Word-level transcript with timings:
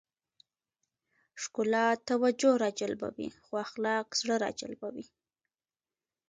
ښکلا 1.41 1.85
توجه 2.07 2.51
راجلبوي 2.63 3.29
خو 3.45 3.51
اخلاق 3.65 4.07
زړه 4.21 4.35
راجلبوي. 4.45 5.05